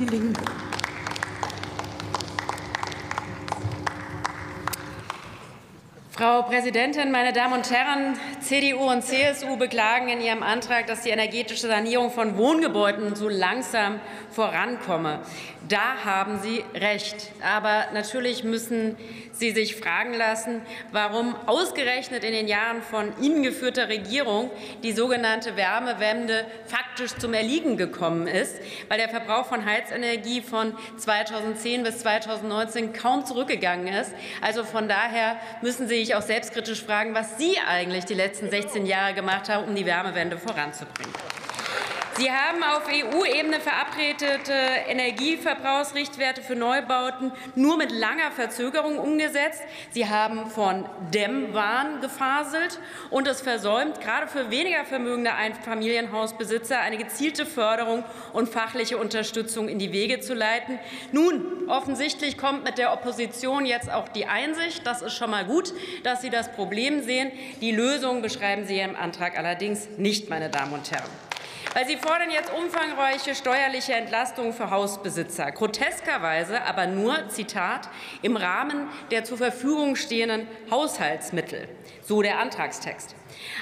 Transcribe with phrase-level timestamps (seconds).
[0.00, 0.06] Die
[6.20, 8.14] Frau Präsidentin, meine Damen und Herren!
[8.42, 14.00] CDU und CSU beklagen in ihrem Antrag, dass die energetische Sanierung von Wohngebäuden so langsam
[14.30, 15.20] vorankomme.
[15.68, 17.30] Da haben Sie recht.
[17.42, 18.96] Aber natürlich müssen
[19.32, 24.50] Sie sich fragen lassen, warum ausgerechnet in den Jahren von Ihnen geführter Regierung
[24.82, 28.56] die sogenannte Wärmewende faktisch zum Erliegen gekommen ist,
[28.88, 34.12] weil der Verbrauch von Heizenergie von 2010 bis 2019 kaum zurückgegangen ist.
[34.40, 38.84] Also von daher müssen Sie sich auch selbstkritisch fragen, was Sie eigentlich die letzten 16
[38.84, 41.12] Jahre gemacht haben, um die Wärmewende voranzubringen.
[42.16, 44.52] Sie haben auf EU-Ebene verabredete
[44.88, 49.62] Energieverbrauchsrichtwerte für Neubauten nur mit langer Verzögerung umgesetzt.
[49.90, 50.84] Sie haben von
[51.14, 52.78] Dämmwahn gefaselt
[53.10, 59.78] und es versäumt, gerade für weniger vermögende Einfamilienhausbesitzer eine gezielte Förderung und fachliche Unterstützung in
[59.78, 60.78] die Wege zu leiten.
[61.12, 64.86] Nun, offensichtlich kommt mit der Opposition jetzt auch die Einsicht.
[64.86, 67.30] Das ist schon mal gut, dass Sie das Problem sehen.
[67.60, 71.29] Die Lösung beschreiben Sie im Antrag allerdings nicht, meine Damen und Herren.
[71.72, 77.88] Weil Sie fordern jetzt umfangreiche steuerliche Entlastungen für Hausbesitzer, groteskerweise aber nur, Zitat,
[78.22, 81.68] im Rahmen der zur Verfügung stehenden Haushaltsmittel,
[82.02, 83.14] so der Antragstext.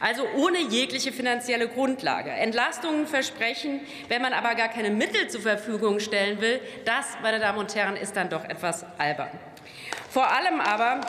[0.00, 2.30] Also ohne jegliche finanzielle Grundlage.
[2.30, 7.58] Entlastungen versprechen, wenn man aber gar keine Mittel zur Verfügung stellen will, das, meine Damen
[7.58, 9.30] und Herren, ist dann doch etwas albern.
[10.10, 11.00] Vor allem aber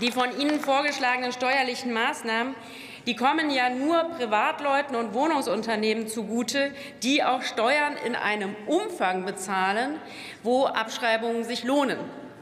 [0.00, 2.54] die von Ihnen vorgeschlagenen steuerlichen Maßnahmen
[3.06, 6.72] die kommen ja nur Privatleuten und Wohnungsunternehmen zugute,
[7.02, 9.98] die auch Steuern in einem Umfang bezahlen,
[10.42, 11.98] wo Abschreibungen sich lohnen.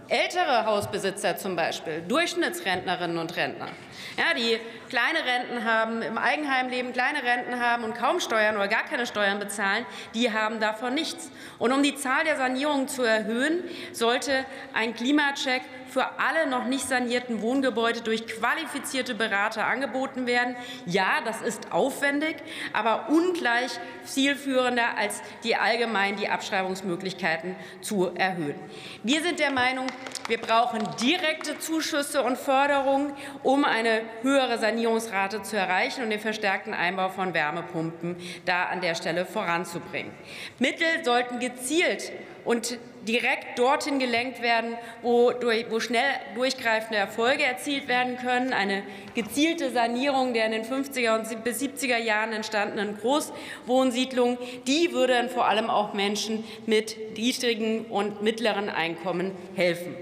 [0.09, 3.69] Ältere Hausbesitzer zum Beispiel, Durchschnittsrentnerinnen und Rentner,
[4.17, 4.59] ja, die
[4.91, 9.07] kleine Renten haben, im Eigenheim leben, kleine Renten haben und kaum Steuern oder gar keine
[9.07, 11.31] Steuern bezahlen, die haben davon nichts.
[11.59, 16.87] Und um die Zahl der Sanierungen zu erhöhen, sollte ein Klimacheck für alle noch nicht
[16.89, 20.57] sanierten Wohngebäude durch qualifizierte Berater angeboten werden.
[20.87, 22.37] Ja, das ist aufwendig,
[22.73, 23.73] aber ungleich
[24.05, 28.59] zielführender als die allgemein die Abschreibungsmöglichkeiten zu erhöhen.
[29.03, 29.87] Wir sind der Meinung,
[30.31, 36.73] wir brauchen direkte Zuschüsse und Förderungen, um eine höhere Sanierungsrate zu erreichen und den verstärkten
[36.73, 40.13] Einbau von Wärmepumpen da an der Stelle voranzubringen.
[40.61, 42.13] Mittel sollten gezielt
[42.45, 48.53] und direkt dorthin gelenkt werden, wo, durch, wo schnell durchgreifende Erfolge erzielt werden können.
[48.53, 48.83] Eine
[49.15, 55.31] gezielte Sanierung der in den 50er und bis 70er Jahren entstandenen Großwohnsiedlungen, die würde dann
[55.31, 59.95] vor allem auch Menschen mit niedrigen und mittleren Einkommen helfen.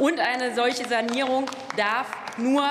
[0.00, 2.06] Und eine solche Sanierung darf
[2.38, 2.64] nur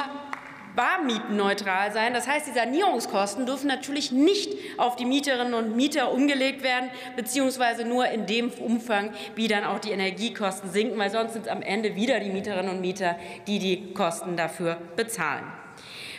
[0.78, 2.14] barmietenneutral sein.
[2.14, 7.84] Das heißt, die Sanierungskosten dürfen natürlich nicht auf die Mieterinnen und Mieter umgelegt werden, beziehungsweise
[7.84, 11.62] nur in dem Umfang, wie dann auch die Energiekosten sinken, weil sonst sind es am
[11.62, 13.18] Ende wieder die Mieterinnen und Mieter,
[13.48, 15.44] die die Kosten dafür bezahlen.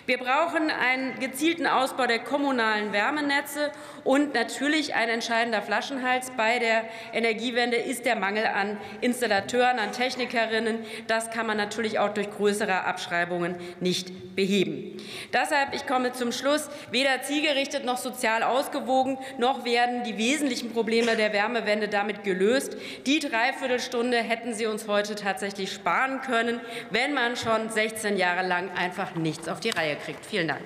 [0.09, 3.71] Wir brauchen einen gezielten Ausbau der kommunalen Wärmenetze
[4.05, 10.79] und natürlich ein entscheidender Flaschenhals bei der Energiewende ist der Mangel an Installateuren, an Technikerinnen.
[11.09, 14.97] Das kann man natürlich auch durch größere Abschreibungen nicht beheben.
[15.35, 21.17] Deshalb, ich komme zum Schluss, weder zielgerichtet noch sozial ausgewogen, noch werden die wesentlichen Probleme
[21.17, 22.79] der Wärmewende damit gelöst.
[23.05, 28.71] Die Dreiviertelstunde hätten Sie uns heute tatsächlich sparen können, wenn man schon 16 Jahre lang
[28.75, 30.25] einfach nichts auf die Reihe kriegt.
[30.25, 30.63] Vielen Dank.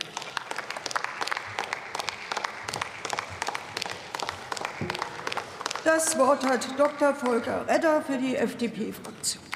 [5.85, 7.15] Das Wort hat Dr.
[7.15, 9.52] Volker Redder für die FDP-Fraktion.